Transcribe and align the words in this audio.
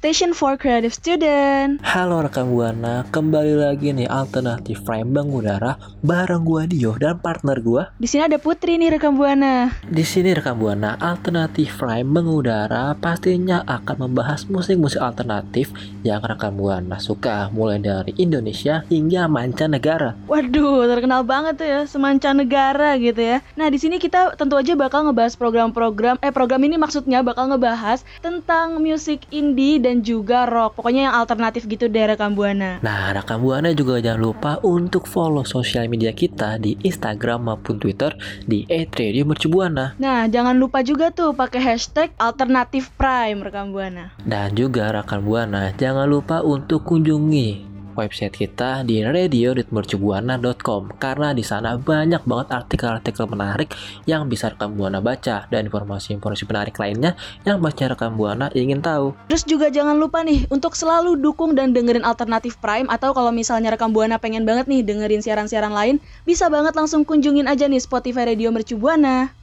Station 0.00 0.32
for 0.32 0.56
Creative 0.56 0.96
Student. 0.96 1.84
Halo 1.84 2.24
rekan 2.24 2.48
Buana, 2.48 3.04
kembali 3.12 3.52
lagi 3.52 3.92
nih 3.92 4.08
alternatif 4.08 4.80
frame 4.88 5.12
bang 5.12 5.28
udara 5.28 5.76
bareng 6.00 6.40
gua 6.40 6.64
Dio 6.64 6.96
dan 6.96 7.20
partner 7.20 7.60
gua. 7.60 7.92
Di 8.00 8.08
sini 8.08 8.24
ada 8.24 8.40
Putri 8.40 8.80
nih 8.80 8.96
rekam 8.96 9.20
buana. 9.20 9.68
Di 9.84 10.00
sini 10.00 10.32
rekan 10.32 10.56
Buana, 10.56 10.96
alternatif 10.96 11.76
frame 11.76 12.16
bang 12.16 12.32
udara 12.32 12.96
pastinya 12.96 13.60
akan 13.68 14.08
membahas 14.08 14.48
musik-musik 14.48 15.04
alternatif 15.04 15.68
yang 16.00 16.24
rekan 16.24 16.56
Buana 16.56 16.96
suka 16.96 17.52
mulai 17.52 17.76
dari 17.76 18.16
Indonesia 18.16 18.80
hingga 18.88 19.28
mancanegara. 19.28 20.16
Waduh, 20.32 20.88
terkenal 20.88 21.28
banget 21.28 21.60
tuh 21.60 21.68
ya, 21.68 21.80
semanca 21.84 22.32
negara 22.32 22.96
gitu 22.96 23.20
ya. 23.20 23.44
Nah, 23.52 23.68
di 23.68 23.76
sini 23.76 24.00
kita 24.00 24.32
tentu 24.40 24.56
aja 24.56 24.72
bakal 24.80 25.12
ngebahas 25.12 25.36
program-program 25.36 26.16
eh 26.24 26.32
program 26.32 26.64
ini 26.64 26.80
maksudnya 26.80 27.20
bakal 27.20 27.52
ngebahas 27.52 28.00
tentang 28.24 28.80
musik 28.80 29.28
indie 29.28 29.76
dan 29.76 29.89
juga 29.98 30.46
rock. 30.46 30.78
Pokoknya 30.78 31.10
yang 31.10 31.16
alternatif 31.18 31.66
gitu 31.66 31.90
deh 31.90 32.06
rekam 32.06 32.38
buana. 32.38 32.78
Nah, 32.86 33.10
rekan 33.10 33.42
Buana 33.42 33.74
juga 33.74 33.98
jangan 33.98 34.22
lupa 34.22 34.52
untuk 34.62 35.10
follow 35.10 35.42
sosial 35.42 35.90
media 35.90 36.14
kita 36.14 36.62
di 36.62 36.78
Instagram 36.86 37.50
maupun 37.50 37.82
Twitter 37.82 38.14
di 38.46 38.62
@radiomercubuana. 38.70 39.98
Nah, 39.98 40.30
jangan 40.30 40.54
lupa 40.54 40.86
juga 40.86 41.10
tuh 41.10 41.34
pakai 41.34 41.58
hashtag 41.58 42.14
alternatif 42.20 42.94
prime 42.94 43.42
rekam 43.42 43.74
buana. 43.74 44.14
Dan 44.22 44.54
juga 44.54 44.94
rekan 44.94 45.26
Buana, 45.26 45.74
jangan 45.74 46.06
lupa 46.06 46.44
untuk 46.44 46.86
kunjungi 46.86 47.69
website 48.00 48.32
kita 48.32 48.80
di 48.88 49.04
radio.mercubuana.com 49.04 50.96
karena 50.96 51.36
di 51.36 51.44
sana 51.44 51.76
banyak 51.76 52.24
banget 52.24 52.48
artikel-artikel 52.56 53.28
menarik 53.28 53.76
yang 54.08 54.24
bisa 54.32 54.48
rekan 54.48 54.72
Buana 54.72 55.04
baca 55.04 55.44
dan 55.52 55.68
informasi-informasi 55.68 56.48
menarik 56.48 56.80
lainnya 56.80 57.12
yang 57.44 57.60
baca 57.60 57.92
rekan 57.92 58.16
Buana 58.16 58.48
ingin 58.56 58.80
tahu. 58.80 59.12
Terus 59.28 59.44
juga 59.44 59.68
jangan 59.68 60.00
lupa 60.00 60.24
nih 60.24 60.48
untuk 60.48 60.72
selalu 60.72 61.20
dukung 61.20 61.52
dan 61.52 61.76
dengerin 61.76 62.08
alternatif 62.08 62.56
prime 62.58 62.88
atau 62.88 63.12
kalau 63.12 63.28
misalnya 63.28 63.76
rekam 63.76 63.92
buana 63.92 64.16
pengen 64.16 64.48
banget 64.48 64.64
nih 64.64 64.80
dengerin 64.80 65.20
siaran-siaran 65.20 65.76
lain, 65.76 66.00
bisa 66.24 66.48
banget 66.48 66.72
langsung 66.72 67.04
kunjungin 67.04 67.44
aja 67.44 67.68
nih 67.68 67.82
Spotify 67.82 68.24
Radio 68.32 68.48
Mercu 68.48 68.80
Buana. 68.80 69.36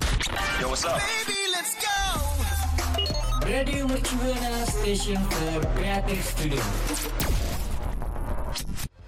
Radio 3.48 3.88
Mercubuana 3.88 4.66
Station 4.68 5.18
for 5.32 5.64
Creative 5.76 6.20
Studio. 6.20 7.27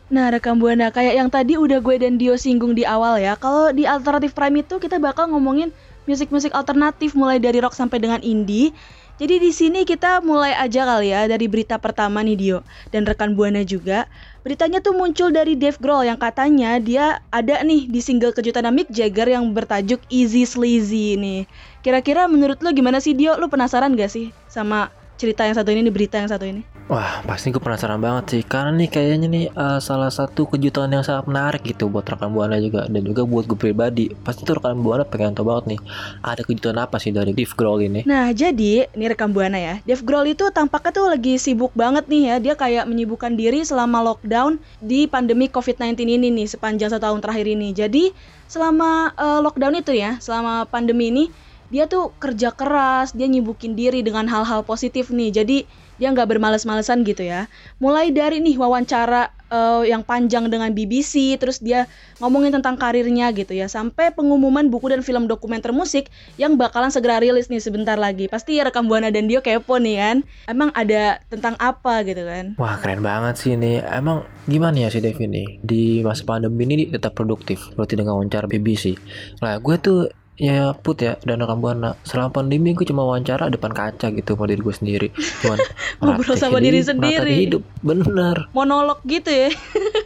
Nah, 0.09 0.33
rekam 0.33 0.57
Buana 0.57 0.89
kayak 0.89 1.21
yang 1.21 1.29
tadi 1.29 1.53
udah 1.53 1.85
gue 1.85 2.01
dan 2.01 2.17
Dio 2.17 2.33
singgung 2.33 2.73
di 2.73 2.81
awal 2.81 3.21
ya. 3.21 3.37
Kalau 3.37 3.69
di 3.69 3.85
Alternatif 3.85 4.33
Prime 4.33 4.65
itu 4.65 4.81
kita 4.81 4.97
bakal 4.97 5.29
ngomongin 5.29 5.69
musik-musik 6.09 6.49
alternatif 6.57 7.13
mulai 7.13 7.37
dari 7.37 7.61
rock 7.61 7.77
sampai 7.77 8.01
dengan 8.01 8.17
indie. 8.25 8.73
Jadi 9.21 9.37
di 9.37 9.51
sini 9.53 9.85
kita 9.85 10.25
mulai 10.25 10.57
aja 10.57 10.87
kali 10.87 11.13
ya 11.13 11.29
dari 11.29 11.45
berita 11.45 11.77
pertama 11.77 12.25
nih 12.25 12.39
Dio 12.39 12.59
dan 12.89 13.05
rekan 13.05 13.37
Buana 13.37 13.61
juga. 13.61 14.09
Beritanya 14.41 14.81
tuh 14.81 14.97
muncul 14.97 15.29
dari 15.29 15.53
Dave 15.53 15.77
Grohl 15.77 16.09
yang 16.09 16.17
katanya 16.17 16.81
dia 16.81 17.21
ada 17.29 17.61
nih 17.61 17.85
di 17.85 18.01
single 18.01 18.33
kejutan 18.33 18.65
Mick 18.73 18.89
Jagger 18.89 19.29
yang 19.29 19.45
bertajuk 19.53 20.01
Easy 20.09 20.47
Sleazy 20.47 21.21
nih. 21.21 21.45
Kira-kira 21.85 22.25
menurut 22.25 22.57
lo 22.65 22.73
gimana 22.73 22.97
sih 22.97 23.13
Dio? 23.13 23.37
Lo 23.37 23.45
penasaran 23.45 23.93
gak 23.93 24.09
sih 24.09 24.33
sama 24.49 24.89
cerita 25.19 25.45
yang 25.45 25.53
satu 25.53 25.69
ini, 25.69 25.91
berita 25.93 26.17
yang 26.17 26.31
satu 26.31 26.47
ini? 26.49 26.78
Wah, 26.89 27.21
pasti 27.21 27.53
gue 27.53 27.61
penasaran 27.61 28.01
banget 28.01 28.25
sih 28.33 28.41
karena 28.41 28.73
nih 28.73 28.89
kayaknya 28.89 29.27
nih 29.29 29.45
eh, 29.53 29.77
salah 29.77 30.09
satu 30.09 30.49
kejutan 30.49 30.89
yang 30.89 31.05
sangat 31.05 31.29
menarik 31.29 31.61
gitu 31.61 31.85
buat 31.85 32.01
rekan 32.01 32.33
Buana 32.33 32.57
juga 32.57 32.89
dan 32.89 33.05
juga 33.05 33.29
buat 33.29 33.45
gue 33.45 33.53
pribadi. 33.53 34.09
Pasti 34.25 34.41
tuh 34.41 34.57
rekan 34.57 34.81
Buana 34.81 35.05
pengen 35.05 35.37
tahu 35.37 35.53
banget 35.53 35.77
nih 35.77 35.79
ada 36.25 36.41
kejutan 36.41 36.81
apa 36.81 36.97
sih 36.97 37.13
dari 37.13 37.29
Dave 37.37 37.53
Grohl 37.53 37.85
ini. 37.85 38.01
Nah, 38.09 38.33
jadi 38.33 38.89
ini 38.89 39.05
rekam 39.05 39.29
buana 39.29 39.61
ya. 39.61 39.77
Dave 39.85 40.01
Grohl 40.01 40.33
itu 40.33 40.49
tampaknya 40.49 40.89
tuh 40.89 41.05
lagi 41.13 41.37
sibuk 41.37 41.69
banget 41.77 42.09
nih 42.09 42.23
ya. 42.25 42.35
Dia 42.41 42.53
kayak 42.57 42.89
menyibukkan 42.89 43.37
diri 43.37 43.61
selama 43.61 44.01
lockdown 44.01 44.57
di 44.81 45.05
pandemi 45.05 45.45
COVID-19 45.45 45.93
ini 46.09 46.33
nih 46.33 46.49
sepanjang 46.49 46.89
satu 46.89 47.05
tahun 47.05 47.21
terakhir 47.21 47.53
ini. 47.53 47.69
Jadi 47.69 48.17
selama 48.49 49.13
eh, 49.13 49.39
lockdown 49.45 49.77
itu 49.77 49.93
ya, 49.93 50.17
selama 50.17 50.65
pandemi 50.65 51.13
ini 51.13 51.29
dia 51.69 51.85
tuh 51.85 52.17
kerja 52.17 52.49
keras, 52.49 53.13
dia 53.13 53.29
nyibukin 53.29 53.77
diri 53.77 54.01
dengan 54.01 54.25
hal-hal 54.25 54.65
positif 54.65 55.13
nih. 55.13 55.29
Jadi 55.29 55.69
dia 55.99 56.09
nggak 56.09 56.31
bermales-malesan 56.31 57.03
gitu 57.03 57.27
ya. 57.27 57.51
Mulai 57.77 58.09
dari 58.15 58.39
nih 58.39 58.55
wawancara 58.55 59.29
eh, 59.51 59.91
yang 59.91 60.01
panjang 60.01 60.47
dengan 60.47 60.71
BBC, 60.71 61.35
terus 61.35 61.59
dia 61.59 61.85
ngomongin 62.23 62.55
tentang 62.55 62.79
karirnya 62.79 63.29
gitu 63.35 63.51
ya, 63.51 63.67
sampai 63.67 64.15
pengumuman 64.15 64.71
buku 64.71 64.89
dan 64.89 65.03
film 65.03 65.27
dokumenter 65.27 65.75
musik 65.75 66.07
yang 66.39 66.55
bakalan 66.55 66.89
segera 66.89 67.19
rilis 67.19 67.51
nih 67.51 67.59
sebentar 67.59 67.99
lagi. 67.99 68.31
Pasti 68.31 68.57
ya 68.57 68.65
rekam 68.65 68.87
Buana 68.87 69.11
dan 69.11 69.27
Dio 69.27 69.43
kepo 69.43 69.77
nih 69.77 69.99
kan. 69.99 70.17
Emang 70.47 70.71
ada 70.73 71.19
tentang 71.27 71.59
apa 71.59 72.01
gitu 72.07 72.23
kan? 72.23 72.55
Wah 72.55 72.79
keren 72.79 73.03
banget 73.03 73.35
sih 73.35 73.51
ini. 73.59 73.83
Emang 73.83 74.23
gimana 74.47 74.87
ya 74.87 74.89
si 74.89 75.03
Dave 75.03 75.19
ini 75.19 75.59
di 75.59 76.01
masa 76.01 76.23
pandemi 76.23 76.63
ini 76.65 76.89
tetap 76.89 77.13
produktif 77.13 77.75
seperti 77.75 77.99
dengan 77.99 78.15
wawancara 78.17 78.47
BBC. 78.47 78.95
Nah 79.43 79.59
gue 79.59 79.75
tuh 79.77 80.07
ya 80.39 80.71
put 80.71 81.03
ya 81.03 81.19
dan 81.27 81.43
rekam 81.43 81.59
buana 81.59 81.99
selama 82.07 82.31
pandemi 82.39 82.71
gue 82.71 82.87
cuma 82.87 83.03
wawancara 83.03 83.51
depan 83.51 83.75
kaca 83.75 84.07
gitu 84.15 84.39
sama 84.39 84.47
diri 84.47 84.61
gue 84.63 84.75
sendiri 84.75 85.07
cuman 85.43 85.59
Ngobrol 85.99 86.35
sama 86.39 86.63
diri 86.63 86.79
sendiri. 86.79 87.35
hidup 87.43 87.63
bener 87.83 88.47
Monolog 88.55 89.03
gitu 89.03 89.27
ya. 89.27 89.51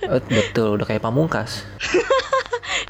Eh, 0.09 0.21
betul 0.25 0.81
udah 0.81 0.89
kayak 0.89 1.05
pamungkas 1.05 1.61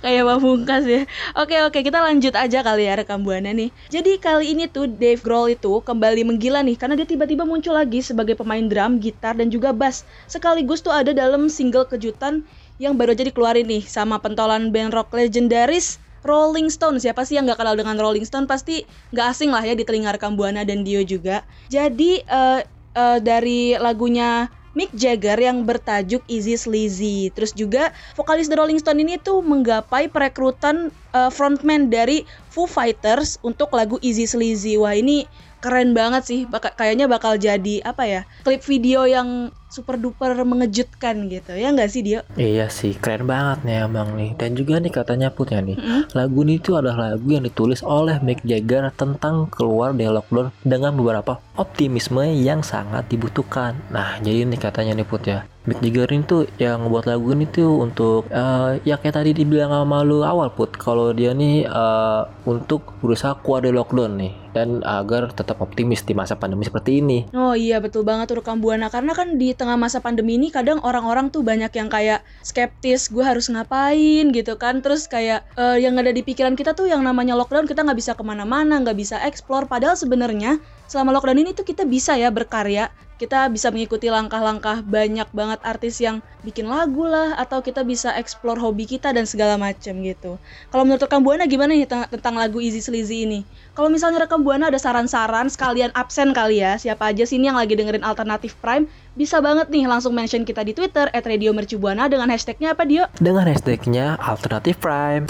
Kayak 0.03 0.27
pamungkas 0.35 0.83
ya. 0.83 1.01
Oke 1.39 1.63
oke 1.63 1.79
kita 1.79 2.03
lanjut 2.03 2.35
aja 2.35 2.59
kali 2.59 2.91
ya 2.91 2.99
rekam 2.99 3.23
buana 3.23 3.55
nih. 3.55 3.71
Jadi 3.87 4.19
kali 4.19 4.51
ini 4.51 4.67
tuh 4.67 4.83
Dave 4.87 5.23
Grohl 5.23 5.55
itu 5.55 5.79
kembali 5.79 6.27
menggila 6.27 6.59
nih 6.59 6.75
karena 6.75 6.99
dia 6.99 7.07
tiba-tiba 7.07 7.47
muncul 7.47 7.71
lagi 7.71 8.03
sebagai 8.03 8.35
pemain 8.35 8.63
drum, 8.67 8.99
gitar 8.99 9.39
dan 9.39 9.47
juga 9.47 9.71
bass. 9.71 10.03
Sekaligus 10.27 10.83
tuh 10.83 10.91
ada 10.91 11.15
dalam 11.15 11.47
single 11.47 11.87
kejutan 11.87 12.43
yang 12.83 12.99
baru 12.99 13.15
aja 13.15 13.23
dikeluarin 13.23 13.63
nih 13.63 13.83
sama 13.87 14.19
pentolan 14.19 14.75
band 14.75 14.91
rock 14.91 15.15
legendaris 15.15 16.03
Rolling 16.23 16.71
Stone. 16.71 16.97
Siapa 16.97 17.27
sih 17.27 17.35
yang 17.37 17.45
nggak 17.45 17.59
kenal 17.59 17.75
dengan 17.75 17.99
Rolling 17.99 18.23
Stone? 18.23 18.47
Pasti 18.47 18.83
nggak 19.11 19.27
asing 19.29 19.51
lah 19.51 19.63
ya 19.63 19.75
di 19.75 19.83
telinga 19.83 20.15
rekam 20.15 20.39
buana 20.39 20.63
dan 20.63 20.81
Dio 20.87 21.03
juga. 21.03 21.43
Jadi 21.67 22.23
eh, 22.23 22.61
eh, 22.95 23.19
dari 23.19 23.75
lagunya 23.77 24.47
Mick 24.73 24.89
Jagger 24.97 25.37
yang 25.37 25.69
bertajuk 25.69 26.25
Easy 26.25 26.57
Sleazy. 26.57 27.29
Terus 27.29 27.53
juga 27.53 27.93
vokalis 28.17 28.49
The 28.49 28.57
Rolling 28.57 28.81
Stone 28.81 29.05
ini 29.05 29.21
tuh 29.21 29.45
menggapai 29.45 30.09
perekrutan 30.09 30.89
eh, 31.13 31.29
frontman 31.29 31.93
dari 31.93 32.25
Foo 32.53 32.69
Fighters 32.69 33.41
untuk 33.41 33.73
lagu 33.73 33.97
Easy 33.99 34.23
Sleazy. 34.23 34.77
Wah 34.77 34.93
ini 34.93 35.25
keren 35.57 35.91
banget 35.91 36.21
sih. 36.23 36.39
Baka- 36.45 36.69
kayaknya 36.71 37.09
bakal 37.09 37.33
jadi 37.35 37.81
apa 37.81 38.05
ya? 38.05 38.21
Klip 38.41 38.61
video 38.61 39.03
yang 39.03 39.49
super 39.67 39.97
duper 39.97 40.37
mengejutkan 40.37 41.25
gitu. 41.27 41.49
Ya 41.51 41.73
nggak 41.73 41.89
sih 41.89 42.05
Dio? 42.05 42.21
iya 42.35 42.69
sih 42.69 42.93
keren 42.93 43.25
banget 43.25 43.65
nih 43.65 43.77
emang 43.83 44.13
nih 44.13 44.37
dan 44.37 44.53
juga 44.53 44.77
nih 44.77 44.93
katanya 44.93 45.33
putnya 45.33 45.59
nih 45.59 45.73
Mm-mm. 45.73 46.13
lagu 46.13 46.45
ini 46.45 46.61
tuh 46.61 46.77
adalah 46.77 47.09
lagu 47.09 47.25
yang 47.25 47.41
ditulis 47.41 47.81
oleh 47.81 48.21
Mick 48.21 48.41
Jagger 48.43 48.93
tentang 48.93 49.49
keluar 49.49 49.89
dari 49.91 50.13
lockdown 50.13 50.53
dengan 50.61 50.93
beberapa 50.93 51.41
optimisme 51.57 52.21
yang 52.27 52.61
sangat 52.61 53.09
dibutuhkan 53.09 53.73
nah 53.89 54.17
jadi 54.19 54.45
nih 54.45 54.61
katanya 54.61 54.93
nih 54.93 55.07
put 55.07 55.25
ya 55.25 55.41
Mick 55.63 55.79
Jagger 55.79 56.11
ini 56.11 56.27
tuh 56.27 56.43
yang 56.59 56.83
ngebuat 56.83 57.07
lagu 57.07 57.31
ini 57.31 57.47
tuh 57.47 57.79
untuk 57.79 58.27
eh, 58.27 58.83
ya 58.83 58.99
kayak 58.99 59.15
tadi 59.15 59.31
dibilang 59.31 59.71
sama 59.71 60.03
lu 60.03 60.19
awal 60.19 60.51
put. 60.51 60.75
Kalau 60.75 61.15
dia 61.15 61.31
nih 61.31 61.63
eh, 61.63 62.21
untuk 62.43 62.91
berusaha 62.99 63.39
keluar 63.39 63.63
dari 63.63 63.71
lockdown 63.71 64.11
nih 64.19 64.42
dan 64.53 64.85
agar 64.85 65.33
tetap 65.33 65.59
optimis 65.59 66.05
di 66.05 66.13
masa 66.13 66.37
pandemi 66.37 66.63
seperti 66.63 67.01
ini. 67.01 67.25
Oh 67.33 67.57
iya 67.57 67.81
betul 67.81 68.05
banget 68.05 68.29
tuh 68.29 68.39
rekam 68.39 68.61
buana. 68.61 68.87
Karena 68.93 69.17
kan 69.17 69.41
di 69.41 69.51
tengah 69.57 69.75
masa 69.75 69.99
pandemi 69.99 70.37
ini 70.37 70.53
kadang 70.53 70.79
orang-orang 70.85 71.33
tuh 71.33 71.41
banyak 71.41 71.73
yang 71.73 71.89
kayak 71.89 72.21
skeptis 72.45 73.09
gue 73.09 73.25
harus 73.25 73.49
ngapain? 73.49 74.29
gitu 74.29 74.53
kan. 74.55 74.79
Terus 74.85 75.09
kayak 75.09 75.45
eh, 75.57 75.77
yang 75.81 75.97
ada 75.97 76.13
di 76.13 76.21
pikiran 76.21 76.53
kita 76.53 76.77
tuh 76.77 76.87
yang 76.87 77.01
namanya 77.01 77.33
lockdown 77.33 77.65
kita 77.65 77.81
nggak 77.81 77.97
bisa 77.97 78.13
ke 78.13 78.23
mana-mana 78.23 78.79
nggak 78.79 78.97
bisa 78.97 79.17
explore. 79.25 79.65
Padahal 79.65 79.97
sebenarnya 79.97 80.61
selama 80.85 81.15
lockdown 81.17 81.41
ini 81.41 81.51
tuh 81.57 81.65
kita 81.65 81.83
bisa 81.89 82.13
ya 82.13 82.29
berkarya. 82.29 82.93
Kita 83.13 83.47
bisa 83.47 83.71
mengikuti 83.71 84.11
langkah-langkah 84.11 84.83
banyak 84.83 85.29
banget 85.31 85.59
artis 85.63 86.01
yang 86.03 86.19
bikin 86.43 86.67
lagu 86.67 87.07
lah 87.07 87.39
atau 87.39 87.63
kita 87.63 87.85
bisa 87.87 88.11
explore 88.19 88.59
hobi 88.59 88.83
kita 88.83 89.15
dan 89.15 89.23
segala 89.23 89.55
macam 89.55 89.95
gitu. 90.03 90.35
Kalau 90.67 90.83
menurut 90.83 91.07
rekam 91.07 91.23
buana 91.23 91.47
gimana 91.47 91.71
nih 91.71 91.87
tentang 91.87 92.35
lagu 92.35 92.59
Easy 92.59 92.83
Sleazy 92.83 93.23
ini? 93.23 93.47
Kalau 93.77 93.87
misalnya 93.87 94.27
rekam 94.27 94.42
Buana 94.43 94.67
ada 94.67 94.75
saran-saran 94.75 95.47
sekalian 95.47 95.95
absen 95.95 96.35
kali 96.35 96.59
ya. 96.59 96.75
Siapa 96.75 97.15
aja 97.15 97.23
sini 97.23 97.47
yang 97.47 97.55
lagi 97.55 97.79
dengerin 97.79 98.03
Alternatif 98.03 98.59
Prime 98.59 98.91
bisa 99.15 99.39
banget 99.39 99.71
nih 99.71 99.87
langsung 99.87 100.11
mention 100.11 100.43
kita 100.43 100.67
di 100.67 100.75
Twitter 100.75 101.07
at 101.15 101.23
Radio 101.23 101.55
Mercubuana 101.55 102.11
dengan 102.11 102.27
hashtagnya 102.27 102.75
apa 102.75 102.83
Dio? 102.83 103.07
Dengan 103.23 103.47
hashtagnya 103.47 104.19
Alternative 104.19 104.75
Prime. 104.75 105.23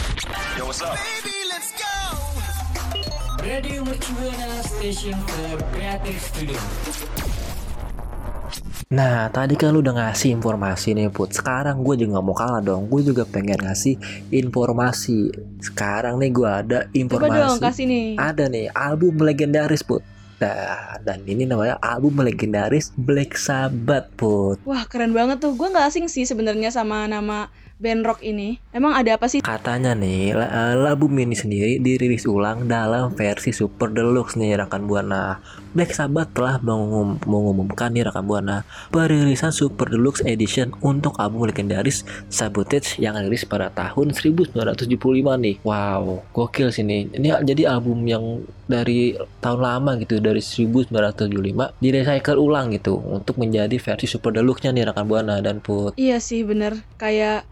Radio 3.44 3.80
Mercubuana 3.86 4.50
Station 4.66 5.16
for 5.30 5.62
Creative 5.70 6.18
Studio. 6.18 7.33
Nah, 8.92 9.32
tadi 9.32 9.56
kan 9.56 9.72
lu 9.72 9.80
udah 9.80 9.96
ngasih 9.96 10.36
informasi 10.36 10.98
nih, 10.98 11.08
Put. 11.14 11.32
Sekarang 11.32 11.80
gue 11.86 11.96
juga 11.96 12.20
mau 12.20 12.36
kalah 12.36 12.60
dong. 12.60 12.92
Gue 12.92 13.06
juga 13.06 13.24
pengen 13.24 13.62
ngasih 13.64 13.96
informasi. 14.34 15.32
Sekarang 15.64 16.20
nih 16.20 16.32
gue 16.34 16.50
ada 16.50 16.80
Coba 16.88 16.98
informasi. 16.98 17.40
dong 17.40 17.58
kasih 17.64 17.86
nih. 17.88 18.08
Ada 18.20 18.44
nih 18.52 18.66
album 18.76 19.14
legendaris, 19.24 19.86
Put. 19.86 20.04
Nah, 20.44 21.00
dan 21.00 21.24
ini 21.24 21.48
namanya 21.48 21.80
album 21.80 22.20
legendaris 22.20 22.92
Black 23.00 23.40
Sabbath, 23.40 24.12
Put. 24.20 24.60
Wah 24.68 24.84
keren 24.92 25.16
banget 25.16 25.40
tuh. 25.40 25.56
Gue 25.56 25.72
nggak 25.72 25.88
asing 25.88 26.12
sih 26.12 26.28
sebenarnya 26.28 26.68
sama 26.68 27.08
nama 27.08 27.48
band 27.84 28.08
rock 28.08 28.24
ini. 28.24 28.56
Emang 28.72 28.96
ada 28.96 29.20
apa 29.20 29.28
sih? 29.28 29.44
Katanya 29.44 29.92
nih, 29.92 30.32
eh, 30.32 30.88
album 30.88 31.20
ini 31.20 31.36
sendiri 31.36 31.84
dirilis 31.84 32.24
ulang 32.24 32.64
dalam 32.72 33.12
versi 33.12 33.52
Super 33.52 33.92
Deluxe 33.92 34.40
nih 34.40 34.56
rekan 34.56 34.88
Buana. 34.88 35.44
Black 35.76 35.92
Sabbath 35.92 36.32
telah 36.32 36.62
mengumum- 36.64 37.20
mengumumkan 37.28 37.92
nih 37.92 38.08
rekan 38.08 38.24
Buana 38.24 38.64
perilisan 38.88 39.52
Super 39.52 39.92
Deluxe 39.92 40.24
Edition 40.24 40.72
untuk 40.80 41.20
album 41.20 41.44
legendaris 41.50 42.08
Sabotage 42.32 43.02
yang 43.04 43.20
rilis 43.20 43.44
pada 43.44 43.68
tahun 43.74 44.16
1975 44.16 45.36
nih. 45.36 45.60
Wow, 45.68 46.24
gokil 46.32 46.72
sih 46.72 46.88
nih. 46.88 47.12
Ini 47.20 47.44
jadi 47.44 47.74
album 47.74 48.06
yang 48.08 48.46
dari 48.64 49.18
tahun 49.44 49.60
lama 49.60 49.92
gitu, 50.00 50.24
dari 50.24 50.40
1975 50.40 51.76
di-recycle 51.84 52.40
ulang 52.40 52.72
gitu 52.72 52.96
untuk 52.96 53.36
menjadi 53.42 53.76
versi 53.76 54.08
Super 54.08 54.32
Deluxe-nya 54.32 54.72
nih 54.72 54.94
rekan 54.94 55.10
Buana 55.10 55.42
dan 55.44 55.60
Put. 55.60 55.98
Iya 55.98 56.22
sih 56.22 56.46
bener. 56.46 56.86
Kayak 57.02 57.50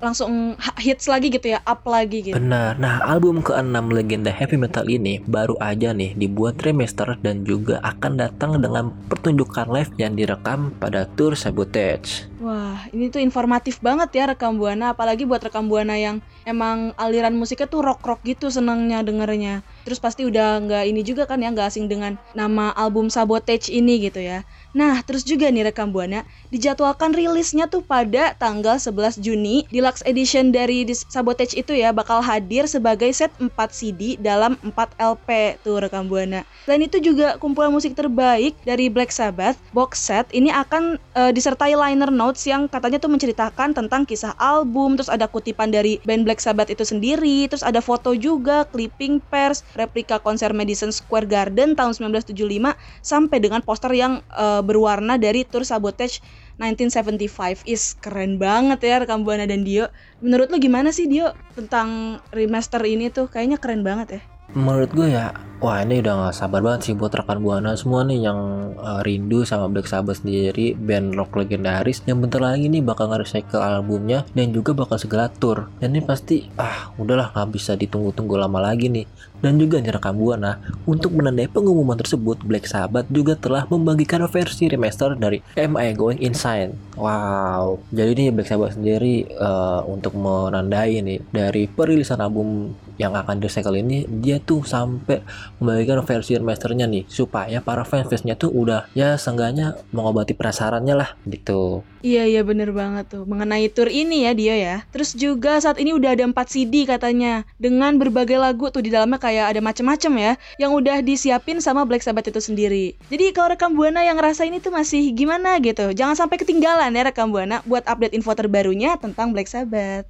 langsung 0.00 0.56
hits 0.80 1.06
lagi 1.06 1.28
gitu 1.28 1.52
ya, 1.52 1.60
up 1.68 1.84
lagi 1.84 2.24
gitu. 2.24 2.36
Benar. 2.36 2.80
Nah, 2.80 3.04
album 3.04 3.44
ke-6 3.44 3.92
legenda 3.92 4.32
heavy 4.32 4.56
metal 4.56 4.88
ini 4.88 5.20
baru 5.28 5.54
aja 5.60 5.92
nih 5.92 6.16
dibuat 6.16 6.58
remaster 6.64 7.20
dan 7.20 7.44
juga 7.44 7.78
akan 7.84 8.16
datang 8.16 8.58
dengan 8.58 8.90
pertunjukan 9.12 9.68
live 9.68 9.92
yang 10.00 10.16
direkam 10.16 10.72
pada 10.80 11.04
tour 11.14 11.36
Sabotage. 11.36 12.26
Wah, 12.40 12.88
ini 12.96 13.12
tuh 13.12 13.20
informatif 13.20 13.84
banget 13.84 14.16
ya 14.16 14.24
rekam 14.32 14.56
buana, 14.56 14.96
apalagi 14.96 15.28
buat 15.28 15.44
rekam 15.44 15.68
buana 15.68 16.00
yang 16.00 16.24
emang 16.48 16.96
aliran 16.96 17.36
musiknya 17.36 17.68
tuh 17.68 17.84
rock-rock 17.84 18.24
gitu 18.24 18.48
senangnya 18.48 19.04
dengernya. 19.04 19.60
Terus 19.86 19.98
pasti 19.98 20.26
udah 20.28 20.60
nggak 20.64 20.84
ini 20.90 21.00
juga 21.00 21.24
kan 21.24 21.40
ya, 21.40 21.50
nggak 21.50 21.68
asing 21.72 21.86
dengan 21.86 22.20
nama 22.36 22.74
album 22.76 23.08
Sabotage 23.08 23.72
ini 23.72 24.06
gitu 24.06 24.20
ya. 24.20 24.44
Nah, 24.70 25.02
terus 25.02 25.26
juga 25.26 25.50
nih 25.50 25.66
rekam 25.66 25.90
buana 25.90 26.22
dijadwalkan 26.54 27.10
rilisnya 27.10 27.66
tuh 27.66 27.82
pada 27.82 28.34
tanggal 28.38 28.78
11 28.78 29.18
Juni. 29.18 29.66
Deluxe 29.70 30.06
edition 30.06 30.54
dari 30.54 30.86
Sabotage 30.90 31.58
itu 31.58 31.74
ya 31.74 31.90
bakal 31.90 32.22
hadir 32.22 32.70
sebagai 32.70 33.10
set 33.10 33.34
4 33.38 33.50
CD 33.70 34.14
dalam 34.20 34.54
4 34.62 34.94
LP 34.98 35.58
tuh 35.66 35.82
rekam 35.82 36.06
buana. 36.06 36.46
Selain 36.66 36.86
itu 36.86 37.02
juga 37.02 37.34
kumpulan 37.42 37.74
musik 37.74 37.98
terbaik 37.98 38.54
dari 38.62 38.86
Black 38.86 39.10
Sabbath 39.10 39.58
box 39.74 40.02
set 40.02 40.26
ini 40.30 40.50
akan 40.50 40.98
eh, 41.18 41.32
disertai 41.34 41.74
liner 41.74 42.10
notes 42.10 42.46
yang 42.46 42.66
katanya 42.66 42.98
tuh 43.02 43.10
menceritakan 43.10 43.74
tentang 43.74 44.06
kisah 44.06 44.34
album, 44.38 44.98
terus 44.98 45.10
ada 45.10 45.26
kutipan 45.26 45.70
dari 45.70 45.98
band 46.02 46.26
Black 46.26 46.42
Sabbath 46.42 46.70
itu 46.70 46.82
sendiri, 46.82 47.46
terus 47.50 47.62
ada 47.62 47.78
foto 47.82 48.14
juga, 48.14 48.66
clipping 48.68 49.22
pers, 49.30 49.62
replika 49.76 50.22
konser 50.22 50.54
Madison 50.56 50.90
Square 50.90 51.28
Garden 51.28 51.78
tahun 51.78 51.92
1975 52.14 52.76
sampai 53.02 53.38
dengan 53.38 53.60
poster 53.62 53.92
yang 53.94 54.22
eh, 54.34 54.62
berwarna 54.62 55.18
dari 55.20 55.42
tour 55.46 55.66
Sabotage 55.66 56.22
1975 56.60 57.64
is 57.64 57.96
keren 58.04 58.36
banget 58.36 58.84
ya 58.84 59.00
rekam 59.00 59.24
Buana 59.24 59.48
dan 59.48 59.64
Dio. 59.64 59.88
Menurut 60.20 60.52
lu 60.52 60.60
gimana 60.60 60.92
sih 60.92 61.08
Dio 61.08 61.32
tentang 61.56 62.20
remaster 62.36 62.84
ini 62.84 63.08
tuh? 63.08 63.32
Kayaknya 63.32 63.56
keren 63.56 63.80
banget 63.80 64.20
ya. 64.20 64.22
Menurut 64.50 64.90
gue 64.90 65.14
ya, 65.14 65.30
wah 65.62 65.78
ini 65.84 66.02
udah 66.02 66.26
gak 66.26 66.34
sabar 66.34 66.58
banget 66.58 66.90
sih 66.90 66.94
buat 66.98 67.14
rekan 67.14 67.38
Buana 67.38 67.78
semua 67.78 68.02
nih 68.02 68.26
yang 68.26 68.40
uh, 68.74 68.98
rindu 69.06 69.46
sama 69.46 69.70
Black 69.70 69.86
Sabbath 69.86 70.26
sendiri, 70.26 70.74
band 70.74 71.14
rock 71.14 71.38
legendaris 71.38 72.02
yang 72.08 72.18
bentar 72.18 72.42
lagi 72.42 72.66
nih 72.66 72.82
bakal 72.82 73.14
nge-recycle 73.14 73.62
albumnya 73.62 74.26
dan 74.34 74.50
juga 74.50 74.74
bakal 74.74 74.98
segera 74.98 75.30
tour. 75.30 75.70
Dan 75.78 75.94
ini 75.94 76.02
pasti, 76.02 76.50
ah 76.58 76.90
udahlah 76.98 77.30
nggak 77.30 77.48
bisa 77.54 77.78
ditunggu-tunggu 77.78 78.34
lama 78.34 78.58
lagi 78.58 78.90
nih. 78.90 79.06
Dan 79.40 79.56
juga 79.56 79.80
nih 79.80 79.94
rekan 79.94 80.18
Buana, 80.18 80.58
untuk 80.84 81.14
menandai 81.16 81.48
pengumuman 81.48 81.96
tersebut, 81.96 82.42
Black 82.44 82.66
Sabbath 82.66 83.08
juga 83.08 83.38
telah 83.38 83.64
membagikan 83.70 84.20
versi 84.28 84.68
remaster 84.68 85.16
dari 85.16 85.40
Am 85.56 85.78
I 85.78 85.94
Going 85.94 86.20
Insane. 86.20 86.76
Wow, 86.98 87.80
jadi 87.94 88.12
ini 88.18 88.34
Black 88.34 88.50
Sabbath 88.50 88.76
sendiri 88.76 89.30
uh, 89.38 89.86
untuk 89.88 90.12
menandai 90.18 91.00
nih 91.00 91.24
dari 91.32 91.70
perilisan 91.70 92.20
album 92.20 92.76
yang 93.00 93.16
akan 93.16 93.40
recycle 93.40 93.80
ini 93.80 94.04
dia 94.20 94.36
tuh 94.42 94.66
sampai 94.66 95.22
membagikan 95.62 96.02
versi 96.02 96.36
remasternya 96.36 96.88
nih 96.88 97.04
supaya 97.06 97.62
para 97.62 97.86
fans-fansnya 97.86 98.34
tuh 98.34 98.50
udah 98.50 98.90
ya 98.96 99.14
seenggaknya 99.14 99.78
mengobati 99.94 100.34
penasarannya 100.34 100.94
lah 100.96 101.10
gitu. 101.28 101.86
Iya 102.00 102.24
iya 102.24 102.40
bener 102.40 102.72
banget 102.72 103.12
tuh 103.12 103.28
mengenai 103.28 103.68
tour 103.68 103.92
ini 103.92 104.24
ya 104.24 104.32
Dio 104.32 104.56
ya. 104.56 104.88
Terus 104.88 105.12
juga 105.12 105.60
saat 105.60 105.76
ini 105.76 105.92
udah 105.92 106.16
ada 106.16 106.24
4 106.24 106.32
CD 106.48 106.88
katanya 106.88 107.44
dengan 107.60 108.00
berbagai 108.00 108.40
lagu 108.40 108.72
tuh 108.72 108.80
di 108.80 108.88
dalamnya 108.88 109.20
kayak 109.20 109.52
ada 109.52 109.60
macem-macem 109.60 110.12
ya 110.16 110.32
yang 110.56 110.72
udah 110.72 111.04
disiapin 111.04 111.60
sama 111.60 111.84
Black 111.84 112.00
Sabbath 112.00 112.32
itu 112.32 112.40
sendiri. 112.40 112.96
Jadi 113.12 113.36
kalau 113.36 113.52
rekam 113.52 113.76
buana 113.76 114.00
yang 114.00 114.16
ngerasa 114.16 114.48
ini 114.48 114.64
tuh 114.64 114.72
masih 114.72 115.12
gimana 115.12 115.60
gitu, 115.60 115.92
jangan 115.92 116.16
sampai 116.16 116.40
ketinggalan 116.40 116.88
ya 116.96 117.02
rekam 117.04 117.28
buana 117.28 117.60
buat 117.68 117.84
update 117.84 118.16
info 118.16 118.32
terbarunya 118.32 118.96
tentang 118.96 119.36
Black 119.36 119.52
Sabbath. 119.52 120.08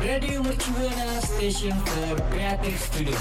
Radio 0.00 0.40
Mercubuana 0.40 1.20
Station 1.20 1.76
for 1.84 2.16
Creative 2.32 2.72
Studio. 2.80 3.20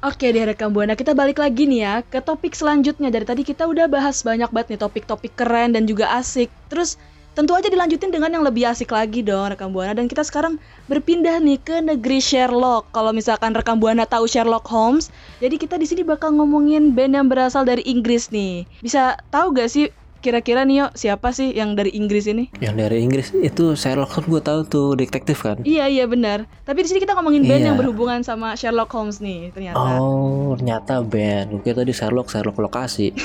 Oke 0.00 0.32
deh 0.32 0.40
rekam 0.40 0.72
buana 0.72 0.96
kita 0.96 1.12
balik 1.12 1.36
lagi 1.36 1.68
nih 1.68 1.84
ya 1.84 1.94
ke 2.00 2.24
topik 2.24 2.56
selanjutnya 2.56 3.12
dari 3.12 3.28
tadi 3.28 3.44
kita 3.44 3.68
udah 3.68 3.92
bahas 3.92 4.24
banyak 4.24 4.48
banget 4.48 4.72
nih 4.72 4.80
topik-topik 4.80 5.36
keren 5.36 5.76
dan 5.76 5.84
juga 5.84 6.08
asik. 6.16 6.48
Terus 6.72 6.96
tentu 7.36 7.52
aja 7.52 7.68
dilanjutin 7.68 8.08
dengan 8.08 8.40
yang 8.40 8.44
lebih 8.48 8.72
asik 8.72 8.88
lagi 8.88 9.20
dong 9.20 9.52
rekam 9.52 9.68
buana 9.68 9.92
dan 9.92 10.08
kita 10.08 10.24
sekarang 10.24 10.56
berpindah 10.88 11.36
nih 11.44 11.60
ke 11.60 11.84
negeri 11.84 12.16
Sherlock. 12.16 12.88
Kalau 12.96 13.12
misalkan 13.12 13.52
rekam 13.52 13.76
buana 13.76 14.08
tahu 14.08 14.24
Sherlock 14.24 14.64
Holmes, 14.64 15.12
jadi 15.44 15.60
kita 15.60 15.76
di 15.76 15.84
sini 15.84 16.08
bakal 16.08 16.32
ngomongin 16.32 16.96
band 16.96 17.20
yang 17.20 17.28
berasal 17.28 17.68
dari 17.68 17.84
Inggris 17.84 18.32
nih. 18.32 18.64
Bisa 18.80 19.20
tahu 19.28 19.52
gak 19.52 19.68
sih 19.68 19.92
kira-kira 20.18 20.62
nih 20.62 20.76
yuk 20.80 20.90
siapa 20.94 21.30
sih 21.30 21.50
yang 21.50 21.72
dari 21.72 21.90
Inggris 21.90 22.26
ini? 22.26 22.50
Yang 22.58 22.74
dari 22.78 22.96
Inggris 23.00 23.28
itu 23.32 23.72
Sherlock 23.72 24.10
Holmes 24.12 24.28
gue 24.28 24.42
tahu 24.42 24.60
tuh 24.64 24.88
detektif 24.94 25.40
kan. 25.40 25.62
Iya 25.62 25.86
iya 25.86 26.04
benar. 26.04 26.44
Tapi 26.62 26.82
di 26.82 26.88
sini 26.88 26.98
kita 26.98 27.12
ngomongin 27.12 27.42
band 27.42 27.56
Iya. 27.56 27.66
yang 27.66 27.76
berhubungan 27.76 28.20
sama 28.20 28.54
Sherlock 28.54 28.90
Holmes 28.90 29.18
nih 29.18 29.50
ternyata. 29.50 29.78
Oh, 29.78 30.54
ternyata 30.54 31.00
band. 31.00 31.60
Kira 31.60 31.74
tadi 31.78 31.92
Sherlock, 31.92 32.28
Sherlock 32.28 32.56
lokasi. 32.56 33.14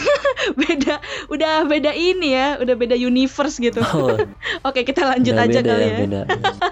beda 0.54 1.00
udah 1.30 1.64
beda 1.64 1.96
ini 1.96 2.36
ya 2.36 2.60
udah 2.60 2.76
beda 2.76 3.00
universe 3.00 3.58
gitu 3.58 3.80
Oh, 3.86 4.12
oke 4.68 4.84
kita 4.84 5.08
lanjut 5.08 5.32
udah 5.32 5.46
aja 5.46 5.58
beda 5.58 5.72
kali 5.72 5.80
ya, 5.80 5.88
ya 5.88 5.98
beda. 5.98 6.22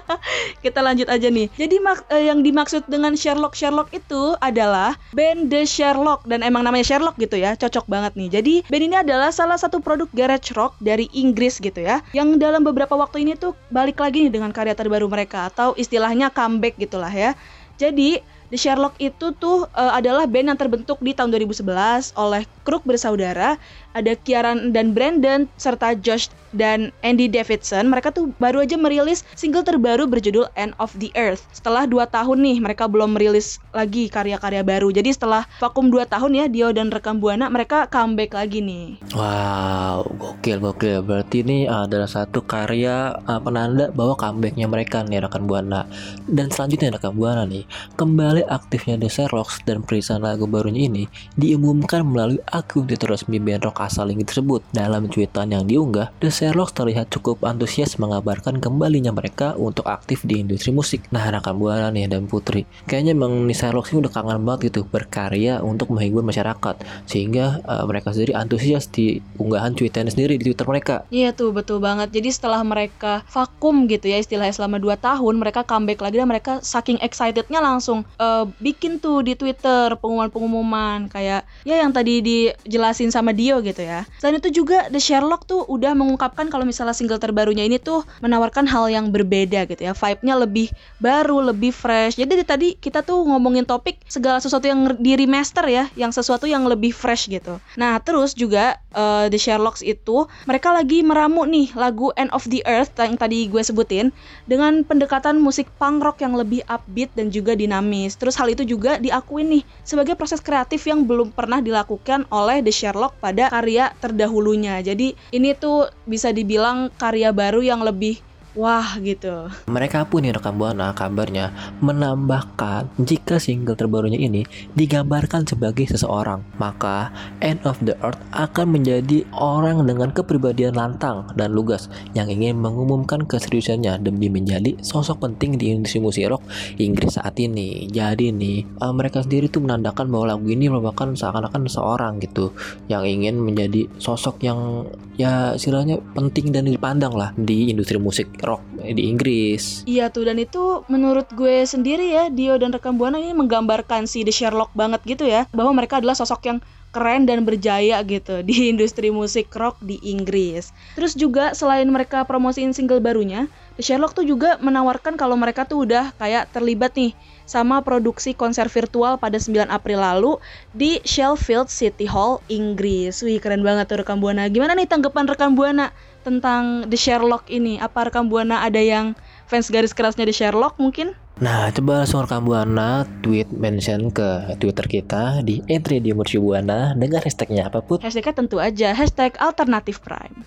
kita 0.64 0.80
lanjut 0.80 1.08
aja 1.08 1.28
nih 1.28 1.48
jadi 1.56 1.76
mak- 1.80 2.04
eh, 2.10 2.28
yang 2.28 2.44
dimaksud 2.44 2.84
dengan 2.84 3.16
Sherlock 3.16 3.54
Sherlock 3.54 3.88
itu 3.90 4.36
adalah 4.38 4.92
band 5.10 5.48
The 5.48 5.64
Sherlock 5.64 6.26
dan 6.26 6.44
emang 6.44 6.62
namanya 6.62 6.84
Sherlock 6.84 7.16
gitu 7.16 7.34
ya 7.34 7.56
cocok 7.56 7.88
banget 7.88 8.12
nih 8.14 8.28
jadi 8.30 8.54
band 8.68 8.84
ini 8.84 8.96
adalah 8.98 9.32
salah 9.32 9.56
satu 9.56 9.80
produk 9.80 10.08
garage 10.12 10.52
rock 10.54 10.76
dari 10.78 11.08
Inggris 11.16 11.58
gitu 11.58 11.80
ya. 11.80 12.04
Yang 12.12 12.38
dalam 12.38 12.62
beberapa 12.62 12.94
waktu 12.94 13.24
ini 13.26 13.36
tuh 13.36 13.56
balik 13.72 13.98
lagi 13.98 14.28
nih 14.28 14.32
dengan 14.32 14.52
karya 14.52 14.76
terbaru 14.76 15.08
mereka 15.08 15.48
atau 15.48 15.74
istilahnya 15.74 16.30
comeback 16.30 16.78
gitulah 16.78 17.10
ya. 17.10 17.32
Jadi 17.80 18.20
The 18.52 18.60
Sherlock 18.60 19.00
itu 19.00 19.32
tuh 19.40 19.64
eh, 19.72 19.92
adalah 19.96 20.28
band 20.28 20.52
yang 20.52 20.60
terbentuk 20.60 21.00
di 21.00 21.16
tahun 21.16 21.32
2011 21.32 22.12
oleh 22.20 22.44
Crook 22.62 22.86
bersaudara, 22.86 23.58
ada 23.92 24.12
Kieran 24.16 24.72
dan 24.72 24.96
Brandon 24.96 25.50
serta 25.60 25.92
Josh 25.98 26.32
dan 26.52 26.92
Andy 27.00 27.26
Davidson. 27.28 27.88
Mereka 27.88 28.12
tuh 28.12 28.30
baru 28.36 28.64
aja 28.64 28.76
merilis 28.76 29.24
single 29.36 29.64
terbaru 29.64 30.04
berjudul 30.08 30.48
End 30.54 30.76
of 30.78 30.92
the 31.00 31.12
Earth. 31.16 31.44
Setelah 31.52 31.88
2 31.88 32.08
tahun 32.08 32.38
nih 32.44 32.56
mereka 32.60 32.86
belum 32.86 33.16
merilis 33.16 33.58
lagi 33.72 34.06
karya-karya 34.12 34.62
baru. 34.62 34.92
Jadi 34.92 35.10
setelah 35.16 35.48
vakum 35.58 35.88
2 35.88 36.04
tahun 36.08 36.32
ya 36.36 36.46
Dio 36.48 36.68
dan 36.70 36.92
rekam 36.92 37.18
Buana 37.18 37.48
mereka 37.48 37.88
comeback 37.88 38.36
lagi 38.36 38.60
nih. 38.60 39.00
Wow, 39.16 40.08
gokil 40.16 40.58
gokil. 40.60 41.00
Berarti 41.04 41.44
ini 41.44 41.64
adalah 41.68 42.08
satu 42.08 42.44
karya 42.44 43.16
uh, 43.24 43.40
penanda 43.40 43.88
bahwa 43.92 44.14
comebacknya 44.16 44.68
mereka 44.68 45.04
nih 45.04 45.24
rekan 45.24 45.48
buana. 45.48 45.88
Dan 46.28 46.52
selanjutnya 46.52 46.96
rekan 46.96 47.16
buana 47.16 47.48
nih, 47.48 47.64
kembali 47.96 48.44
aktifnya 48.46 49.00
The 49.00 49.08
Sherlocks 49.08 49.64
dan 49.64 49.84
perilisan 49.84 50.24
lagu 50.24 50.44
barunya 50.44 50.88
ini 50.88 51.04
diumumkan 51.36 52.04
melalui 52.04 52.40
Twitter 52.60 53.08
resmi 53.08 53.40
band 53.40 53.64
rock 53.64 53.80
asal 53.80 54.12
Inggris 54.12 54.36
tersebut. 54.36 54.60
Dalam 54.76 55.08
cuitan 55.08 55.48
yang 55.48 55.64
diunggah, 55.64 56.12
The 56.20 56.28
Sherlocks 56.28 56.76
terlihat 56.76 57.08
cukup 57.08 57.40
antusias 57.48 57.96
mengabarkan 57.96 58.60
kembalinya 58.60 59.08
mereka 59.08 59.56
untuk 59.56 59.88
aktif 59.88 60.20
di 60.28 60.44
industri 60.44 60.76
musik. 60.76 61.08
Nah, 61.08 61.24
rekan 61.32 61.56
buana 61.56 61.88
nih 61.88 62.12
dan 62.12 62.28
Putri, 62.28 62.68
kayaknya 62.84 63.16
emang 63.16 63.48
nih 63.48 63.56
Sherlocks 63.56 63.96
ini 63.96 64.04
udah 64.04 64.12
kangen 64.12 64.44
banget 64.44 64.68
gitu 64.68 64.84
berkarya 64.84 65.64
untuk 65.64 65.88
menghibur 65.88 66.20
masyarakat, 66.20 66.76
sehingga 67.08 67.64
uh, 67.64 67.88
mereka 67.88 68.12
sendiri 68.12 68.36
antusias 68.36 68.90
di 68.92 69.24
unggahan 69.40 69.72
cuitannya 69.72 70.12
sendiri 70.12 70.36
di 70.36 70.52
Twitter 70.52 70.68
mereka. 70.68 71.08
Iya 71.08 71.32
tuh 71.32 71.56
betul 71.56 71.80
banget. 71.80 72.12
Jadi 72.12 72.28
setelah 72.28 72.60
mereka 72.60 73.24
vakum 73.30 73.88
gitu 73.88 74.10
ya 74.10 74.20
istilahnya 74.20 74.52
selama 74.52 74.76
2 74.82 74.98
tahun, 75.00 75.34
mereka 75.40 75.64
comeback 75.64 76.02
lagi 76.02 76.18
dan 76.18 76.28
mereka 76.28 76.52
saking 76.60 76.98
excitednya 77.00 77.62
langsung 77.62 78.04
uh, 78.18 78.44
bikin 78.58 78.98
tuh 78.98 79.22
di 79.22 79.38
Twitter 79.38 79.94
pengumuman-pengumuman 79.96 81.06
kayak 81.06 81.46
ya 81.62 81.76
yang 81.78 81.94
tadi 81.94 82.18
dijelasin 82.66 83.14
sama 83.14 83.30
Dio 83.30 83.62
gitu 83.62 83.82
ya. 83.84 84.02
Selain 84.18 84.42
itu 84.42 84.50
juga 84.50 84.90
The 84.90 84.98
Sherlock 84.98 85.46
tuh 85.46 85.62
udah 85.70 85.94
mengungkapkan 85.94 86.50
kalau 86.50 86.66
misalnya 86.66 86.96
single 86.96 87.22
terbarunya 87.22 87.62
ini 87.62 87.78
tuh 87.78 88.02
menawarkan 88.24 88.66
hal 88.66 88.90
yang 88.90 89.14
berbeda 89.14 89.70
gitu 89.70 89.82
ya. 89.86 89.92
Vibe-nya 89.94 90.34
lebih 90.42 90.74
baru, 90.98 91.52
lebih 91.54 91.70
fresh. 91.70 92.18
Jadi 92.18 92.32
tadi 92.42 92.68
kita 92.74 93.06
tuh 93.06 93.22
ngomongin 93.22 93.62
topik 93.62 94.02
segala 94.10 94.42
sesuatu 94.42 94.66
yang 94.66 94.98
di 94.98 95.14
remaster 95.14 95.66
ya, 95.70 95.86
yang 95.94 96.10
sesuatu 96.10 96.50
yang 96.50 96.66
lebih 96.66 96.90
fresh 96.90 97.30
gitu. 97.30 97.62
Nah, 97.78 98.02
terus 98.02 98.34
juga 98.34 98.80
uh, 98.96 99.30
The 99.30 99.38
Sherlocks 99.38 99.84
itu 99.84 100.26
mereka 100.48 100.72
lagi 100.72 101.04
meramu 101.04 101.44
nih 101.46 101.74
lagu 101.76 102.10
End 102.16 102.32
of 102.34 102.48
the 102.48 102.64
Earth 102.64 102.96
yang 102.98 103.20
tadi 103.20 103.46
gue 103.46 103.62
sebutin 103.62 104.10
dengan 104.48 104.82
pendekatan 104.82 105.38
musik 105.38 105.68
punk 105.76 106.00
rock 106.02 106.24
yang 106.24 106.34
lebih 106.34 106.64
upbeat 106.66 107.12
dan 107.14 107.28
juga 107.28 107.52
dinamis. 107.52 108.16
Terus 108.16 108.38
hal 108.38 108.50
itu 108.52 108.64
juga 108.64 108.96
diakuin 108.96 109.60
nih 109.60 109.62
sebagai 109.82 110.14
proses 110.16 110.40
kreatif 110.40 110.84
yang 110.88 111.04
belum 111.04 111.34
pernah 111.34 111.60
dilakukan 111.60 112.28
oleh 112.32 112.64
The 112.64 112.72
Sherlock 112.72 113.20
pada 113.20 113.52
karya 113.52 113.92
terdahulunya. 114.00 114.80
Jadi 114.80 115.12
ini 115.36 115.52
tuh 115.52 115.92
bisa 116.08 116.32
dibilang 116.32 116.88
karya 116.96 117.30
baru 117.30 117.60
yang 117.60 117.84
lebih 117.84 118.18
Wah 118.52 119.00
gitu. 119.00 119.48
Mereka 119.64 120.12
pun 120.12 120.28
yang 120.28 120.36
rekam 120.36 120.60
buana 120.60 120.92
kabarnya 120.92 121.56
menambahkan 121.80 122.84
jika 123.00 123.40
single 123.40 123.80
terbarunya 123.80 124.20
ini 124.20 124.44
digambarkan 124.76 125.48
sebagai 125.48 125.88
seseorang, 125.88 126.44
maka 126.60 127.08
End 127.40 127.64
of 127.64 127.80
the 127.80 127.96
Earth 128.04 128.20
akan 128.36 128.76
menjadi 128.76 129.24
orang 129.32 129.80
dengan 129.88 130.12
kepribadian 130.12 130.76
lantang 130.76 131.32
dan 131.32 131.56
lugas 131.56 131.88
yang 132.12 132.28
ingin 132.28 132.60
mengumumkan 132.60 133.24
keseriusannya 133.24 133.96
demi 134.04 134.28
menjadi 134.28 134.76
sosok 134.84 135.24
penting 135.24 135.56
di 135.56 135.72
industri 135.72 136.04
musik 136.04 136.28
rock 136.28 136.44
Inggris 136.76 137.16
saat 137.16 137.40
ini. 137.40 137.88
Jadi 137.88 138.36
nih 138.36 138.68
uh, 138.84 138.92
mereka 138.92 139.24
sendiri 139.24 139.48
tuh 139.48 139.64
menandakan 139.64 140.12
bahwa 140.12 140.36
lagu 140.36 140.44
ini 140.52 140.68
merupakan 140.68 141.08
seakan-akan 141.08 141.72
seorang 141.72 142.20
gitu 142.20 142.52
yang 142.92 143.08
ingin 143.08 143.40
menjadi 143.40 143.88
sosok 143.96 144.44
yang 144.44 144.84
ya 145.16 145.56
istilahnya 145.56 146.00
penting 146.12 146.52
dan 146.52 146.68
dipandang 146.68 147.12
lah 147.16 147.32
di 147.36 147.72
industri 147.72 147.96
musik 148.00 148.28
rock 148.42 148.62
di 148.78 149.08
Inggris. 149.08 149.86
Iya 149.86 150.10
tuh 150.10 150.26
dan 150.26 150.36
itu 150.42 150.82
menurut 150.90 151.30
gue 151.32 151.62
sendiri 151.64 152.12
ya 152.12 152.24
Dio 152.28 152.58
dan 152.58 152.74
rekan 152.74 152.98
Buana 152.98 153.16
ini 153.22 153.32
menggambarkan 153.32 154.10
si 154.10 154.26
The 154.26 154.34
Sherlock 154.34 154.74
banget 154.74 155.00
gitu 155.06 155.24
ya 155.24 155.46
bahwa 155.54 155.72
mereka 155.72 156.02
adalah 156.02 156.18
sosok 156.18 156.42
yang 156.46 156.58
keren 156.92 157.24
dan 157.24 157.48
berjaya 157.48 157.96
gitu 158.04 158.44
di 158.44 158.54
industri 158.72 159.08
musik 159.08 159.48
rock 159.56 159.80
di 159.80 159.96
Inggris. 160.04 160.70
Terus 160.94 161.16
juga 161.16 161.56
selain 161.56 161.88
mereka 161.88 162.22
promosiin 162.28 162.76
single 162.76 163.00
barunya, 163.00 163.48
The 163.80 163.82
Sherlock 163.82 164.12
tuh 164.12 164.28
juga 164.28 164.60
menawarkan 164.60 165.16
kalau 165.16 165.34
mereka 165.34 165.64
tuh 165.64 165.88
udah 165.88 166.12
kayak 166.20 166.52
terlibat 166.52 166.92
nih 166.92 167.16
sama 167.48 167.80
produksi 167.80 168.36
konser 168.36 168.68
virtual 168.68 169.16
pada 169.16 169.40
9 169.40 169.72
April 169.72 169.98
lalu 170.04 170.32
di 170.76 171.00
Sheffield 171.02 171.72
City 171.72 172.04
Hall, 172.04 172.44
Inggris. 172.52 173.24
Wih, 173.24 173.40
keren 173.40 173.64
banget 173.64 173.88
tuh 173.88 174.04
rekam 174.04 174.20
Buana. 174.20 174.46
Gimana 174.52 174.76
nih 174.76 174.86
tanggapan 174.86 175.24
rekam 175.26 175.56
Buana 175.56 175.90
tentang 176.22 176.86
The 176.86 176.96
Sherlock 176.96 177.50
ini? 177.50 177.76
Apa 177.82 178.08
rekam 178.08 178.30
Buana 178.30 178.62
ada 178.62 178.78
yang 178.78 179.18
fans 179.50 179.68
garis 179.68 179.92
kerasnya 179.92 180.24
The 180.24 180.34
Sherlock 180.34 180.78
mungkin? 180.78 181.18
Nah, 181.42 181.74
coba 181.74 182.06
langsung 182.06 182.22
rekam 182.22 182.46
Buana 182.46 183.04
tweet 183.20 183.50
mention 183.50 184.14
ke 184.14 184.54
Twitter 184.62 184.86
kita 184.86 185.42
di 185.42 185.58
@radiomercubuana 185.66 186.94
dengan 186.94 187.18
hashtagnya 187.18 187.66
apa 187.66 187.82
put? 187.82 188.00
Hashtagnya 188.00 188.34
tentu 188.38 188.62
aja 188.62 188.94
hashtag 188.94 189.34
alternatif 189.42 189.98
prime. 190.00 190.46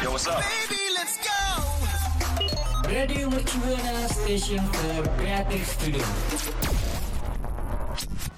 Yo, 0.00 0.10
what's 0.10 0.24
up? 0.26 0.40
Radio 2.92 3.24
Mercubuana 3.32 4.04
Station 4.04 4.60
for 4.68 5.08
Creative 5.16 5.64
Studio. 5.64 6.04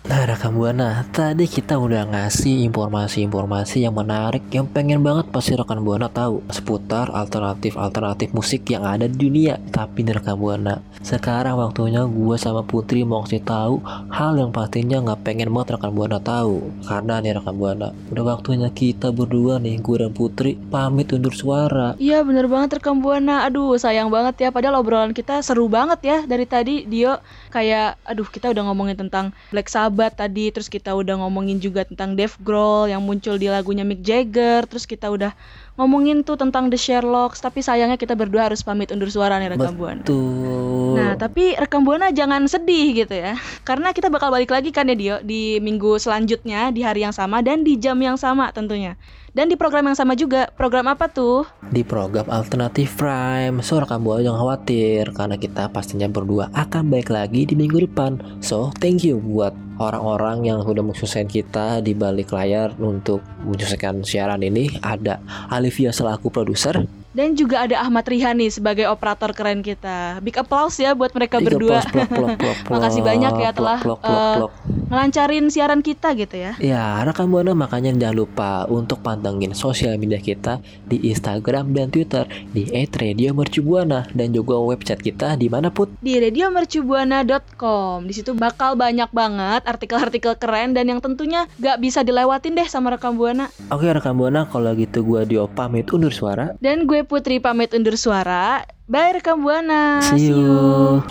Nah, 0.04 0.28
rekam 0.28 0.52
Buana, 0.52 1.00
tadi 1.16 1.48
kita 1.48 1.80
udah 1.80 2.04
ngasih 2.12 2.68
informasi-informasi 2.68 3.88
yang 3.88 3.96
menarik 3.96 4.44
yang 4.52 4.68
pengen 4.68 5.00
banget 5.00 5.32
pasti 5.32 5.56
rekan 5.56 5.80
Buana 5.80 6.12
tahu 6.12 6.44
seputar 6.52 7.08
alternatif-alternatif 7.08 8.36
musik 8.36 8.68
yang 8.68 8.84
ada 8.84 9.08
di 9.08 9.16
dunia. 9.16 9.56
Tapi 9.72 10.04
nih 10.04 10.20
rekan 10.20 10.36
Buana, 10.36 10.84
sekarang 11.00 11.56
waktunya 11.56 12.04
gue 12.04 12.36
sama 12.36 12.60
Putri 12.60 13.00
mau 13.00 13.24
kasih 13.24 13.48
tahu 13.48 13.80
hal 14.12 14.36
yang 14.36 14.52
pastinya 14.52 15.00
nggak 15.08 15.24
pengen 15.24 15.48
banget 15.48 15.80
rekan 15.80 15.96
Buana 15.96 16.20
tahu. 16.20 16.68
Karena 16.84 17.24
nih 17.24 17.40
rekan 17.40 17.56
Buana, 17.56 17.88
udah 18.12 18.24
waktunya 18.28 18.68
kita 18.76 19.08
berdua 19.08 19.56
nih, 19.56 19.80
gue 19.80 20.04
dan 20.04 20.12
Putri 20.12 20.60
pamit 20.68 21.16
undur 21.16 21.32
suara. 21.32 21.96
Iya 21.96 22.20
bener 22.28 22.44
banget 22.44 22.76
rekam 22.76 23.00
Buana. 23.00 23.48
Aduh 23.48 23.80
sayang 23.80 24.12
banget 24.12 24.36
ya. 24.36 24.48
Padahal 24.52 24.84
obrolan 24.84 25.16
kita 25.16 25.40
seru 25.40 25.64
banget 25.72 26.04
ya 26.04 26.18
dari 26.28 26.44
tadi. 26.44 26.84
Dio 26.84 27.24
kayak, 27.48 28.04
aduh 28.04 28.28
kita 28.28 28.52
udah 28.52 28.68
ngomongin 28.68 29.00
tentang 29.00 29.32
Black 29.48 29.72
Sabbath 29.72 29.93
tadi. 29.94 30.50
Terus 30.50 30.66
kita 30.66 30.90
udah 30.92 31.22
ngomongin 31.22 31.62
juga 31.62 31.86
tentang 31.86 32.18
Dave 32.18 32.34
Grohl 32.42 32.90
yang 32.90 33.00
muncul 33.00 33.38
di 33.38 33.46
lagunya 33.46 33.86
Mick 33.86 34.02
Jagger. 34.02 34.66
Terus 34.66 34.84
kita 34.84 35.08
udah 35.08 35.30
ngomongin 35.78 36.26
tuh 36.26 36.34
tentang 36.34 36.68
The 36.68 36.78
Sherlocks. 36.78 37.38
Tapi 37.38 37.62
sayangnya 37.62 37.94
kita 37.94 38.18
berdua 38.18 38.50
harus 38.50 38.66
pamit 38.66 38.90
undur 38.90 39.08
suara 39.08 39.38
nih 39.38 39.54
rekam 39.54 39.78
Buana. 39.78 40.02
Betul. 40.02 40.98
Nah, 40.98 41.14
tapi 41.14 41.54
rekam 41.54 41.86
Buana 41.86 42.10
jangan 42.10 42.44
sedih 42.50 43.06
gitu 43.06 43.14
ya. 43.14 43.38
Karena 43.62 43.94
kita 43.94 44.10
bakal 44.10 44.34
balik 44.34 44.50
lagi 44.50 44.74
kan 44.74 44.90
ya 44.90 44.96
Dio 44.98 45.16
di 45.22 45.62
minggu 45.62 46.02
selanjutnya 46.02 46.74
di 46.74 46.82
hari 46.82 47.06
yang 47.06 47.14
sama 47.14 47.40
dan 47.40 47.62
di 47.62 47.78
jam 47.78 47.96
yang 48.02 48.18
sama 48.18 48.50
tentunya. 48.50 48.98
Dan 49.34 49.50
di 49.50 49.58
program 49.58 49.90
yang 49.90 49.98
sama 49.98 50.14
juga. 50.14 50.46
Program 50.54 50.86
apa 50.86 51.10
tuh? 51.10 51.42
di 51.74 51.82
program 51.82 52.30
Alternatif 52.30 52.94
Prime. 52.94 53.58
So 53.58 53.82
rekam 53.82 54.06
buana 54.06 54.22
jangan 54.22 54.40
khawatir 54.46 55.10
karena 55.10 55.34
kita 55.34 55.66
pastinya 55.74 56.06
berdua 56.06 56.54
akan 56.54 56.86
balik 56.86 57.10
lagi 57.10 57.42
di 57.42 57.58
minggu 57.58 57.82
depan. 57.90 58.22
So 58.38 58.70
thank 58.78 59.02
you 59.02 59.18
buat 59.18 59.50
orang-orang 59.82 60.46
yang 60.46 60.62
sudah 60.62 60.86
mensukseskan 60.86 61.26
kita 61.26 61.82
di 61.82 61.98
balik 61.98 62.30
layar 62.30 62.78
untuk 62.78 63.26
mensukseskan 63.42 64.06
siaran 64.06 64.46
ini. 64.46 64.70
Ada 64.78 65.18
Alivia 65.50 65.90
selaku 65.90 66.30
produser. 66.30 66.86
Dan 67.14 67.38
juga 67.38 67.62
ada 67.62 67.78
Ahmad 67.78 68.02
Rihani 68.10 68.50
sebagai 68.50 68.90
operator 68.90 69.30
keren 69.30 69.62
kita. 69.62 70.18
Big 70.18 70.34
applause 70.34 70.82
ya 70.82 70.98
buat 70.98 71.14
mereka 71.14 71.38
Big 71.38 71.46
berdua. 71.46 71.78
applause, 71.78 71.90
plok, 71.94 72.10
plok, 72.10 72.30
plok, 72.34 72.58
plok, 72.66 72.72
Makasih 72.74 73.02
banyak 73.06 73.32
ya 73.38 73.50
telah 73.54 73.78
plok, 73.78 74.00
plok, 74.02 74.18
eh, 74.18 74.34
plok. 74.34 74.52
Ngelancarin 74.94 75.50
siaran 75.50 75.82
kita 75.82 76.14
gitu 76.14 76.38
ya. 76.38 76.54
Ya, 76.62 77.02
rekan 77.02 77.26
buana 77.26 77.50
makanya 77.50 77.90
jangan 77.98 78.14
lupa 78.14 78.50
untuk 78.70 79.02
pantengin 79.02 79.50
sosial 79.50 79.98
media 79.98 80.22
kita 80.22 80.62
di 80.86 81.10
Instagram 81.10 81.74
dan 81.74 81.90
Twitter 81.90 82.30
di 82.54 82.70
@radiomercubuana 82.70 84.06
dan 84.14 84.30
juga 84.30 84.54
website 84.62 85.02
kita 85.02 85.34
di 85.34 85.50
mana 85.50 85.74
put 85.74 85.90
Di 85.98 86.22
radiomercubuana.com. 86.22 88.06
Di 88.06 88.14
situ 88.14 88.38
bakal 88.38 88.78
banyak 88.78 89.10
banget 89.10 89.66
artikel-artikel 89.66 90.38
keren 90.38 90.78
dan 90.78 90.86
yang 90.86 91.02
tentunya 91.02 91.50
gak 91.58 91.82
bisa 91.82 92.06
dilewatin 92.06 92.54
deh 92.54 92.70
sama 92.70 92.94
rekam 92.94 93.18
Buana. 93.18 93.50
Oke 93.74 93.90
rekan 93.90 94.14
buana 94.14 94.46
kalau 94.46 94.70
gitu 94.78 95.02
gua 95.02 95.26
Dio 95.26 95.50
pamit 95.50 95.90
undur 95.90 96.14
suara. 96.14 96.54
Dan 96.62 96.86
gue 96.86 97.02
Putri 97.02 97.42
pamit 97.42 97.74
undur 97.74 97.98
suara. 97.98 98.62
Bye 98.86 99.18
rekam 99.18 99.42
Buana. 99.42 99.98
See 100.06 100.30
you. 100.30 101.02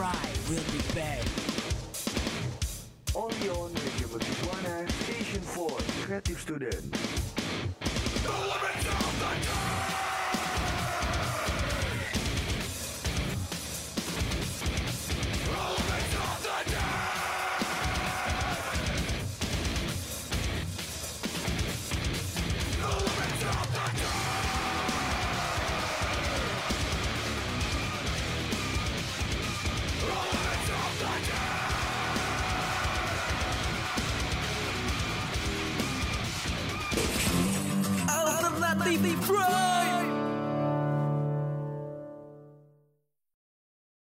Only 0.00 0.29
Student. 6.40 7.09